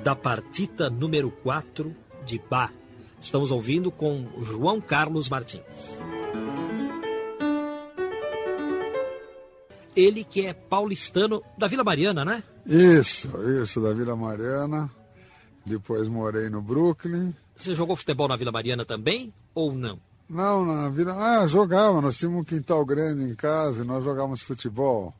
[0.06, 1.91] Da partita número 4
[2.24, 2.72] de Bach.
[3.20, 6.00] Estamos ouvindo com João Carlos Martins.
[9.96, 12.44] Ele que é paulistano da Vila Mariana, né?
[12.68, 13.30] Isso,
[13.63, 14.91] isso, da Vila Mariana.
[15.65, 17.34] Depois morei no Brooklyn.
[17.56, 20.00] Você jogou futebol na Vila Mariana também ou não?
[20.30, 21.15] Não, na Vila.
[21.18, 22.00] Ah, jogava.
[22.00, 25.15] Nós tínhamos um quintal grande em casa e nós jogávamos futebol.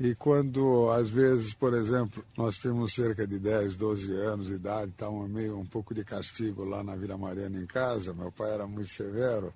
[0.00, 4.90] E quando, às vezes, por exemplo, nós tínhamos cerca de 10, 12 anos de idade,
[4.90, 8.66] estávamos meio um pouco de castigo lá na Vila Mariana em casa, meu pai era
[8.66, 9.54] muito severo,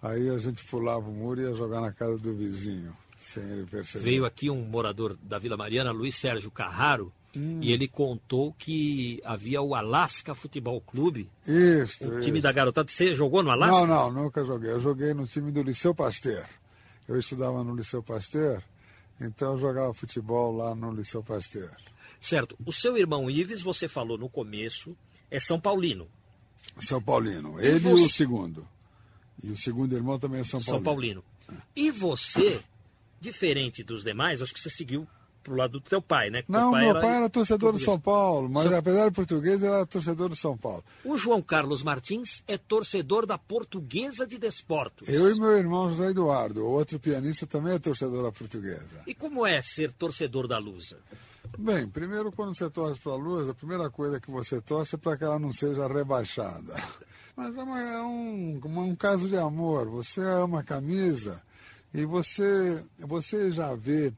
[0.00, 3.66] aí a gente pulava o muro e ia jogar na casa do vizinho, sem ele
[3.66, 4.04] perceber.
[4.04, 7.60] Veio aqui um morador da Vila Mariana, Luiz Sérgio Carraro, Hum.
[7.62, 11.30] E ele contou que havia o Alaska Futebol Clube.
[11.46, 12.08] Isso.
[12.08, 12.20] O isso.
[12.22, 12.88] time da garotada.
[12.88, 13.86] Você jogou no Alaska?
[13.86, 14.70] Não, não, nunca joguei.
[14.70, 16.44] Eu joguei no time do Liceu Pasteur.
[17.08, 18.62] Eu estudava no Liceu Pasteur,
[19.22, 21.74] então eu jogava futebol lá no Liceu Pasteur.
[22.20, 22.56] Certo.
[22.64, 24.96] O seu irmão Ives, você falou no começo,
[25.30, 26.08] é São Paulino.
[26.78, 27.60] São Paulino.
[27.60, 28.02] Ele e, você...
[28.04, 28.68] o segundo.
[29.42, 30.76] E o segundo irmão também é São Paulino.
[30.76, 31.24] São Paulino.
[31.74, 32.62] E você,
[33.20, 35.06] diferente dos demais, acho que você seguiu
[35.42, 36.42] pro lado do teu pai, né?
[36.48, 37.00] não, pai meu era...
[37.00, 38.78] pai era torcedor do São Paulo, mas São...
[38.78, 40.84] apesar de português, ele era torcedor do São Paulo.
[41.04, 45.08] O João Carlos Martins é torcedor da Portuguesa de Desportos.
[45.08, 49.02] Eu e meu irmão José Eduardo, outro pianista, também é torcedor da Portuguesa.
[49.06, 50.98] E como é ser torcedor da Lusa?
[51.58, 54.98] Bem, primeiro quando você torce para a Lusa, a primeira coisa que você torce é
[54.98, 56.74] para que ela não seja rebaixada.
[57.36, 59.88] Mas é, uma, é um, um caso de amor.
[59.88, 61.42] Você ama a camisa
[61.92, 64.12] e você, você já vê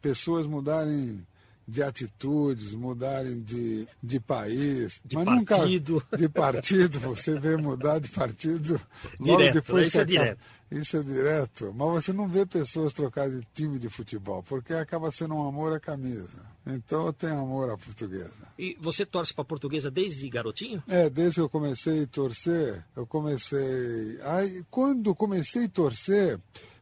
[0.00, 1.24] pessoas mudarem
[1.70, 5.00] de atitudes, mudarem de, de país.
[5.04, 5.94] De mas partido.
[5.94, 8.80] Nunca, de partido, você vê mudar de partido
[9.20, 10.44] logo direto, depois isso que é direto.
[10.70, 11.72] Isso é direto.
[11.74, 15.72] Mas você não vê pessoas trocar de time de futebol, porque acaba sendo um amor
[15.72, 16.38] à camisa.
[16.66, 18.46] Então eu tenho amor à portuguesa.
[18.58, 20.82] E você torce para a portuguesa desde garotinho?
[20.88, 24.18] É, desde que eu comecei a torcer, eu comecei.
[24.22, 26.38] Aí, quando comecei a torcer,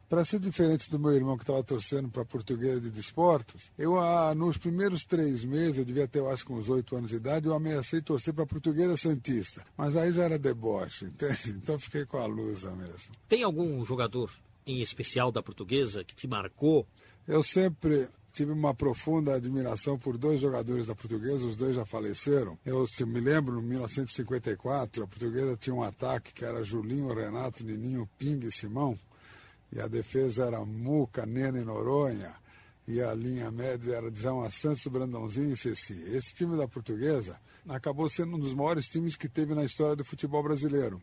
[0.09, 3.99] para ser diferente do meu irmão que estava torcendo para a Portuguesa de Desportos, eu,
[3.99, 7.17] ah, nos primeiros três meses, eu devia ter, eu acho, com uns oito anos de
[7.17, 9.63] idade, eu ameacei torcer para a Portuguesa Santista.
[9.77, 11.59] Mas aí já era deboche, entende?
[11.69, 13.13] Então fiquei com a lusa mesmo.
[13.27, 14.31] Tem algum jogador
[14.65, 16.87] em especial da Portuguesa que te marcou?
[17.27, 22.57] Eu sempre tive uma profunda admiração por dois jogadores da Portuguesa, os dois já faleceram.
[22.65, 27.63] Eu se me lembro, em 1954, a Portuguesa tinha um ataque que era Julinho, Renato,
[27.63, 28.97] Nininho, Ping e Simão.
[29.71, 32.33] E a defesa era Muca, Nena e Noronha.
[32.87, 35.93] E a linha média era Djalma Santos, Brandãozinho e Ceci.
[36.11, 40.03] Esse time da Portuguesa acabou sendo um dos maiores times que teve na história do
[40.03, 40.99] futebol brasileiro.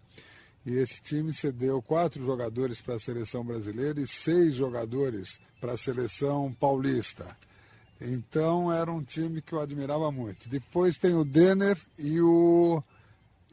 [0.64, 5.76] E esse time cedeu quatro jogadores para a seleção brasileira e seis jogadores para a
[5.76, 7.37] seleção paulista.
[8.00, 10.48] Então era um time que eu admirava muito.
[10.48, 12.83] Depois tem o Denner e o,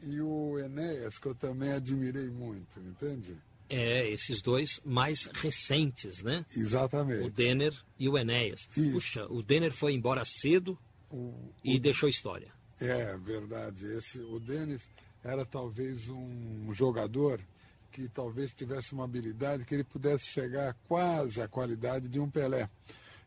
[0.02, 3.36] e o Enéas, que eu também admirei muito, entende?
[3.68, 6.44] É, esses dois mais recentes, né?
[6.54, 7.26] Exatamente.
[7.26, 8.68] O Denner e o Enéas.
[8.76, 8.92] Isso.
[8.92, 10.78] Puxa, o Denner foi embora cedo
[11.10, 11.80] o, e o...
[11.80, 12.52] deixou história.
[12.80, 13.86] É, verdade.
[13.86, 14.88] Esse, o Denis
[15.22, 17.40] era talvez um jogador
[17.90, 22.68] que talvez tivesse uma habilidade que ele pudesse chegar quase à qualidade de um Pelé.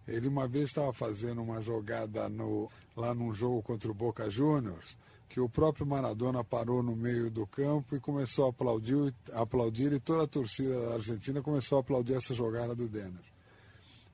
[0.08, 4.97] Ele uma vez estava fazendo uma jogada no, lá num jogo contra o Boca Juniors
[5.28, 10.00] que o próprio Maradona parou no meio do campo e começou a aplaudir, aplaudir e
[10.00, 13.24] toda a torcida da Argentina começou a aplaudir essa jogada do Denner.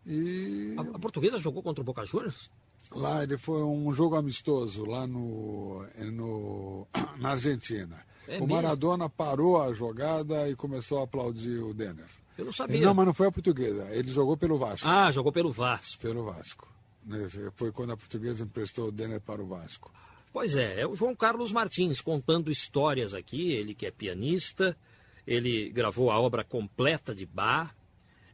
[0.05, 0.75] E...
[0.77, 2.49] A, a portuguesa jogou contra o Boca Juniors?
[2.91, 8.05] Lá ele foi um jogo amistoso lá no, no na Argentina.
[8.27, 12.07] É o Maradona parou a jogada e começou a aplaudir o Denner.
[12.37, 12.81] Eu não sabia.
[12.81, 13.87] Não, mas não foi a portuguesa.
[13.91, 14.87] Ele jogou pelo Vasco.
[14.87, 16.01] Ah, jogou pelo Vasco.
[16.01, 16.67] Pelo Vasco.
[17.55, 19.91] Foi quando a portuguesa emprestou o Denner para o Vasco.
[20.33, 24.75] Pois é, é o João Carlos Martins contando histórias aqui, ele que é pianista,
[25.27, 27.71] ele gravou a obra completa de Bach,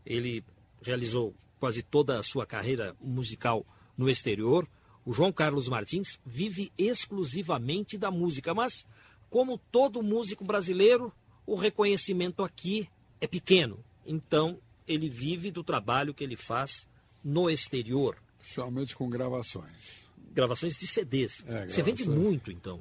[0.06, 0.42] ele
[0.82, 3.66] realizou quase toda a sua carreira musical
[3.98, 4.66] no exterior.
[5.06, 8.86] O João Carlos Martins vive exclusivamente da música, mas
[9.30, 11.12] como todo músico brasileiro,
[11.46, 12.88] o reconhecimento aqui
[13.20, 13.84] é pequeno.
[14.06, 14.58] Então,
[14.88, 16.88] ele vive do trabalho que ele faz
[17.22, 18.16] no exterior.
[18.40, 21.44] Somente com gravações gravações de CDs.
[21.48, 22.80] É, Você vende muito, então.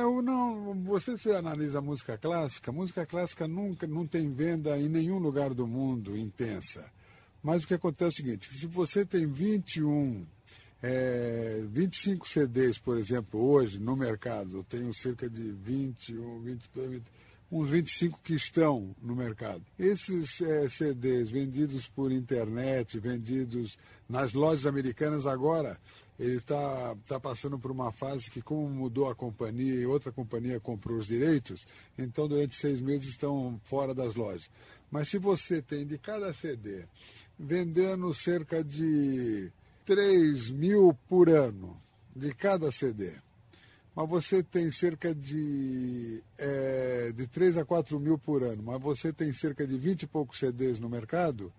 [0.00, 5.18] Eu não, você se analisa música clássica, música clássica nunca não tem venda em nenhum
[5.18, 6.84] lugar do mundo intensa.
[7.40, 10.26] Mas o que acontece é o seguinte, se você tem 21,
[10.82, 17.02] é, 25 CDs, por exemplo, hoje no mercado, eu tenho cerca de 21, 22, 20,
[17.50, 19.62] uns 25 que estão no mercado.
[19.78, 23.78] Esses é, CDs vendidos por internet, vendidos
[24.08, 25.78] nas lojas americanas agora,
[26.18, 30.58] ele está tá passando por uma fase que, como mudou a companhia e outra companhia
[30.58, 34.50] comprou os direitos, então durante seis meses estão fora das lojas.
[34.90, 36.86] Mas se você tem de cada CD
[37.38, 39.52] vendendo cerca de
[39.86, 41.80] 3 mil por ano
[42.14, 43.12] de cada CD,
[43.94, 49.12] mas você tem cerca de, é, de 3 a 4 mil por ano, mas você
[49.12, 51.52] tem cerca de 20 e poucos CDs no mercado,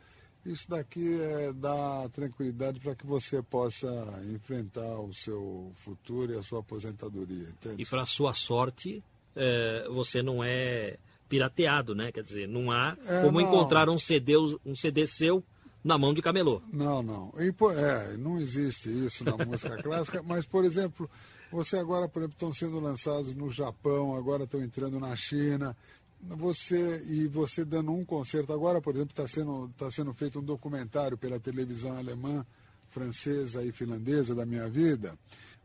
[0.45, 3.87] isso daqui é, dá tranquilidade para que você possa
[4.33, 7.49] enfrentar o seu futuro e a sua aposentadoria.
[7.49, 7.81] Entende?
[7.81, 9.03] E para sua sorte,
[9.35, 12.11] é, você não é pirateado, né?
[12.11, 13.47] Quer dizer, não há é, como não.
[13.47, 15.43] encontrar um CD, um CD seu
[15.83, 16.61] na mão de camelô.
[16.73, 17.33] Não, não.
[17.37, 21.09] E, é, não existe isso na música clássica, mas, por exemplo,
[21.51, 25.75] você agora, por exemplo, estão sendo lançados no Japão, agora estão entrando na China.
[26.21, 30.43] Você e você dando um concerto agora, por exemplo, está sendo, tá sendo feito um
[30.43, 32.45] documentário pela televisão alemã,
[32.89, 35.17] francesa e finlandesa da minha vida,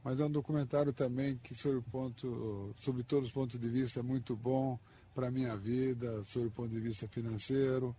[0.04, 4.02] mas é um documentário também que sobre, ponto, sobre todos os pontos de vista é
[4.02, 4.78] muito bom
[5.14, 7.94] para minha vida, sobre o ponto de vista financeiro.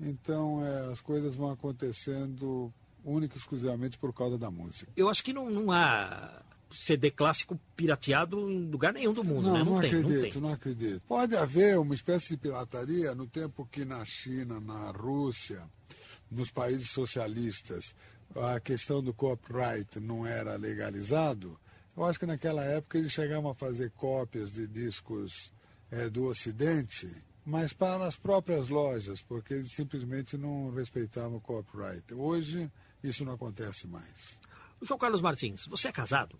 [0.00, 2.72] Então, é, as coisas vão acontecendo
[3.04, 4.90] única e exclusivamente por causa da música.
[4.96, 9.52] Eu acho que não, não há CD clássico pirateado em lugar nenhum do mundo, não,
[9.52, 9.58] né?
[9.60, 11.02] Não, não tem, acredito, não, não acredito.
[11.06, 15.62] Pode haver uma espécie de pirataria no tempo que na China, na Rússia,
[16.30, 17.94] nos países socialistas,
[18.34, 21.58] a questão do copyright não era legalizado.
[21.96, 25.52] Eu acho que naquela época eles chegavam a fazer cópias de discos
[25.90, 27.08] é, do Ocidente,
[27.44, 32.12] mas para as próprias lojas, porque eles simplesmente não respeitavam o copyright.
[32.12, 32.70] Hoje
[33.02, 34.38] isso não acontece mais.
[34.82, 36.36] João Carlos Martins, você é casado?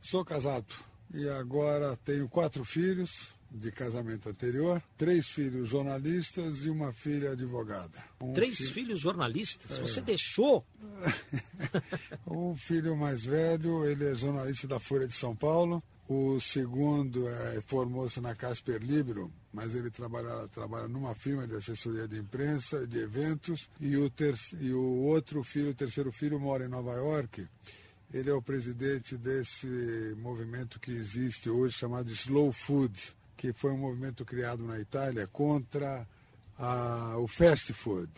[0.00, 0.74] Sou casado
[1.12, 8.02] e agora tenho quatro filhos de casamento anterior, três filhos jornalistas e uma filha advogada.
[8.20, 8.66] Um três fi...
[8.66, 9.78] filhos jornalistas?
[9.78, 9.82] É...
[9.82, 10.66] Você deixou?
[12.26, 15.82] o filho mais velho, ele é jornalista da Folha de São Paulo.
[16.08, 22.06] O segundo é, formou-se na Casper Libro, mas ele trabalha, trabalha numa firma de assessoria
[22.06, 26.64] de imprensa, de eventos, e o, ter, e o outro filho, o terceiro filho, mora
[26.64, 27.48] em Nova York.
[28.14, 29.66] Ele é o presidente desse
[30.18, 36.06] movimento que existe hoje chamado Slow Food, que foi um movimento criado na Itália contra
[36.56, 38.10] a, o fast food.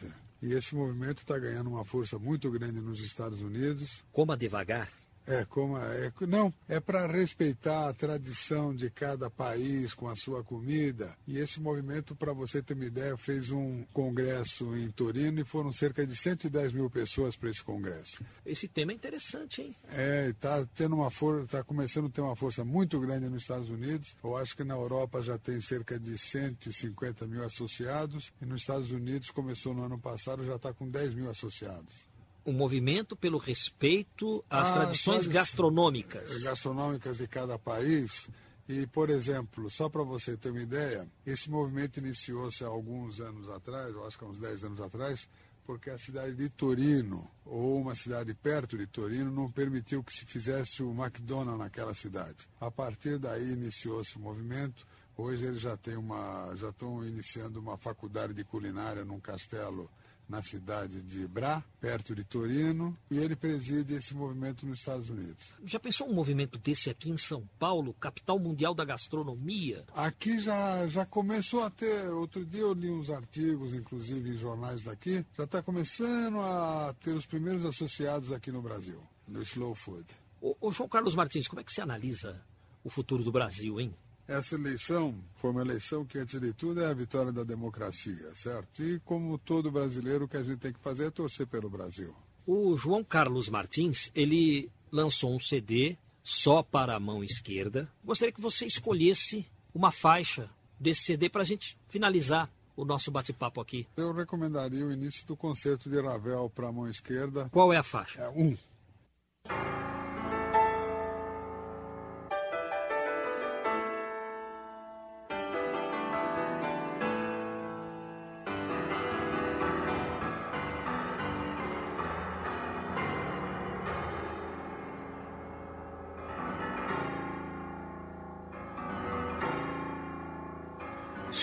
[0.43, 4.05] E esse movimento está ganhando uma força muito grande nos Estados Unidos.
[4.13, 4.89] Coma devagar.
[5.29, 10.43] É, como é, não, é para respeitar a tradição de cada país com a sua
[10.43, 11.15] comida.
[11.27, 15.71] E esse movimento, para você ter uma ideia, fez um congresso em Torino e foram
[15.71, 18.25] cerca de 110 mil pessoas para esse congresso.
[18.47, 19.75] Esse tema é interessante, hein?
[19.93, 23.69] É, está tendo uma força, está começando a ter uma força muito grande nos Estados
[23.69, 24.17] Unidos.
[24.25, 28.91] Eu acho que na Europa já tem cerca de 150 mil associados e nos Estados
[28.91, 32.09] Unidos começou no ano passado já está com 10 mil associados
[32.49, 36.43] um movimento pelo respeito às ah, tradições gastronômicas.
[36.43, 38.29] Gastronômicas de cada país.
[38.67, 43.49] E, por exemplo, só para você ter uma ideia, esse movimento iniciou-se há alguns anos
[43.51, 45.29] atrás, eu acho que há uns 10 anos atrás,
[45.65, 50.25] porque a cidade de Torino, ou uma cidade perto de Torino, não permitiu que se
[50.25, 52.49] fizesse o McDonald's naquela cidade.
[52.59, 54.87] A partir daí iniciou-se o movimento.
[55.17, 59.91] Hoje eles já têm uma, já estão iniciando uma faculdade de culinária num castelo
[60.29, 65.53] na cidade de Bra, perto de Torino, e ele preside esse movimento nos Estados Unidos.
[65.65, 69.85] Já pensou um movimento desse aqui em São Paulo, capital mundial da gastronomia?
[69.95, 74.85] Aqui já, já começou a ter, outro dia eu li uns artigos, inclusive em jornais
[74.85, 80.07] daqui, já está começando a ter os primeiros associados aqui no Brasil, no Slow Food.
[80.41, 82.41] Ô, ô João Carlos Martins, como é que você analisa
[82.85, 83.95] o futuro do Brasil, hein?
[84.29, 88.83] Essa eleição foi uma eleição que, antes de tudo, é a vitória da democracia, certo?
[88.83, 92.15] E como todo brasileiro, o que a gente tem que fazer é torcer pelo Brasil.
[92.47, 97.91] O João Carlos Martins, ele lançou um CD só para a mão esquerda.
[98.05, 103.63] Gostaria que você escolhesse uma faixa desse CD para a gente finalizar o nosso bate-papo
[103.63, 103.87] aqui.
[103.97, 107.49] Eu recomendaria o início do concerto de Ravel para a mão esquerda.
[107.49, 108.21] Qual é a faixa?
[108.21, 108.57] É um.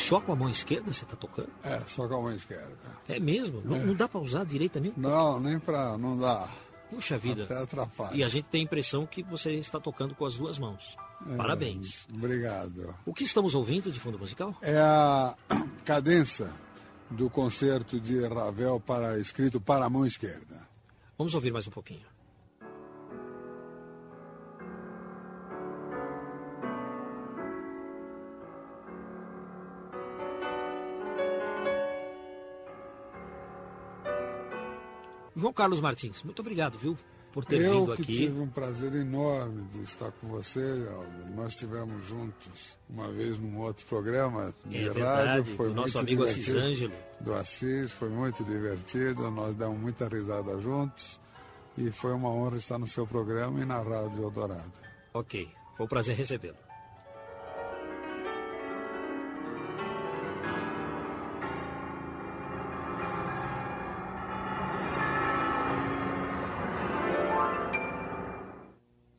[0.05, 1.49] Só com a mão esquerda você está tocando?
[1.63, 2.75] É, só com a mão esquerda.
[3.07, 3.61] É mesmo?
[3.65, 3.85] Não, é.
[3.85, 4.93] não dá para usar a direita nem?
[4.95, 6.47] Não, nem para, não dá.
[6.89, 7.43] Puxa vida.
[7.43, 8.15] Até atrapalha.
[8.15, 10.95] E a gente tem a impressão que você está tocando com as duas mãos.
[11.27, 12.07] É, Parabéns.
[12.13, 12.95] Obrigado.
[13.05, 14.55] O que estamos ouvindo de fundo musical?
[14.61, 15.35] É a
[15.83, 16.51] cadência
[17.09, 20.67] do concerto de Ravel para escrito para a mão esquerda.
[21.17, 22.14] Vamos ouvir mais um pouquinho.
[35.35, 36.97] João Carlos Martins, muito obrigado, viu?
[37.31, 38.01] Por ter Eu vindo aqui.
[38.01, 41.35] Eu que tive um prazer enorme de estar com você, Geraldo.
[41.35, 45.55] Nós estivemos juntos uma vez num outro programa de é verdade, rádio.
[45.57, 46.93] Foi do nosso amigo Assis Ângelo.
[47.19, 49.29] Do Assis, foi muito divertido.
[49.29, 51.19] Nós demos muita risada juntos.
[51.77, 54.79] E foi uma honra estar no seu programa e na Rádio Eldorado.
[55.13, 56.64] Ok, foi um prazer recebê-lo.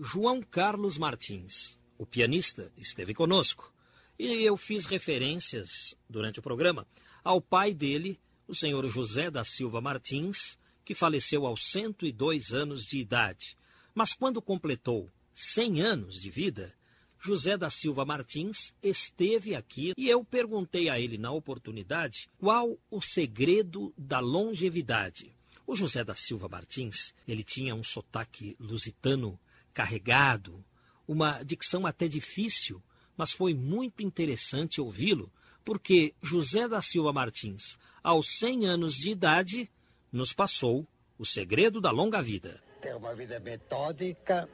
[0.09, 3.75] João Carlos Martins, o pianista, esteve conosco.
[4.17, 6.87] E eu fiz referências durante o programa
[7.25, 13.01] ao pai dele, o senhor José da Silva Martins, que faleceu aos 102 anos de
[13.01, 13.59] idade.
[13.93, 16.73] Mas quando completou 100 anos de vida,
[17.19, 23.03] José da Silva Martins esteve aqui e eu perguntei a ele na oportunidade qual o
[23.03, 25.35] segredo da longevidade.
[25.67, 29.37] O José da Silva Martins, ele tinha um sotaque lusitano
[29.77, 30.65] carregado,
[31.07, 32.83] uma dicção até difícil,
[33.15, 35.31] mas foi muito interessante ouvi-lo,
[35.63, 39.71] porque José da Silva Martins, aos 100 anos de idade,
[40.11, 40.87] nos passou
[41.19, 42.59] o segredo da longa vida.
[42.81, 44.49] Ter uma vida metódica,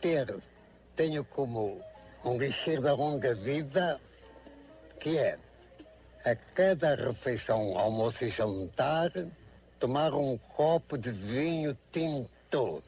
[0.00, 0.40] ter,
[0.94, 1.82] tenho como
[2.24, 4.00] um lixeiro da longa vida,
[5.00, 5.36] que é
[6.24, 9.10] a cada refeição, almoço e jantar,
[9.80, 12.80] tomar um copo de vinho tinto,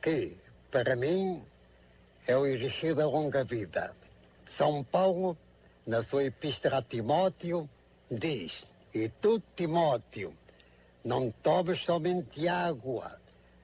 [0.00, 0.43] que,
[0.74, 1.40] para mim,
[2.26, 3.94] é o elixir da longa vida.
[4.58, 5.38] São Paulo,
[5.86, 7.70] na sua epístola a Timóteo,
[8.10, 10.34] diz: E tu, Timóteo,
[11.04, 13.20] não tomes somente água,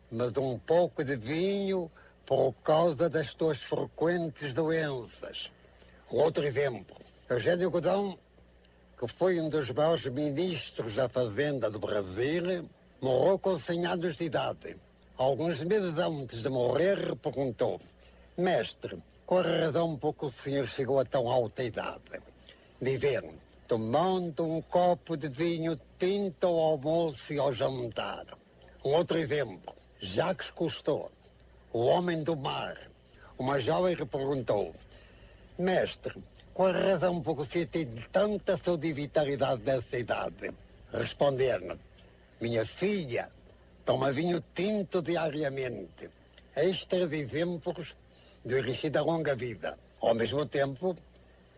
[0.08, 1.90] mas um pouco de vinho
[2.24, 5.50] por causa das tuas frequentes doenças.
[6.08, 6.94] Outro exemplo,
[7.28, 8.16] Eugênio Godão,
[8.96, 14.26] que foi um dos maiores ministros da Fazenda do Brasil, morreu com 100 anos de
[14.26, 14.76] idade.
[15.20, 17.78] Alguns meses antes de morrer, perguntou:
[18.38, 18.96] Mestre,
[19.26, 22.22] qual a razão por que o senhor chegou a tão alta idade?
[22.80, 23.28] Viver
[23.68, 28.24] tomando um copo de vinho tinto ao almoço e ao jantar.
[28.82, 31.12] Um outro exemplo, Jacques Cousteau
[31.70, 32.78] o homem do mar.
[33.38, 34.74] Uma jovem lhe perguntou:
[35.58, 36.14] Mestre,
[36.54, 40.50] qual a razão por que você tem tanta saúde e vitalidade nessa idade?
[40.90, 41.76] Responder-me:
[42.40, 43.30] Minha filha,
[43.90, 46.08] toma vinho tinto diariamente.
[46.54, 47.92] Eis três exemplos
[48.44, 49.76] do elixir da longa vida.
[50.00, 50.96] Ao mesmo tempo,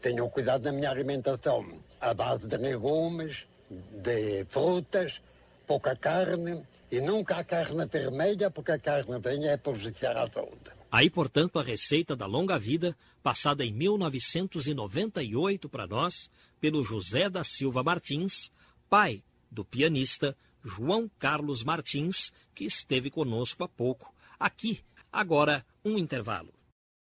[0.01, 1.63] tenho cuidado na minha alimentação,
[2.01, 5.21] à base de legumes, de frutas,
[5.67, 10.71] pouca carne, e nunca a carne vermelha, porque a carne vermelha é prejudicial à saúde.
[10.91, 17.45] Aí, portanto, a receita da longa vida, passada em 1998 para nós, pelo José da
[17.45, 18.51] Silva Martins,
[18.89, 24.15] pai do pianista João Carlos Martins, que esteve conosco há pouco.
[24.39, 24.81] Aqui,
[25.13, 26.53] agora, um intervalo.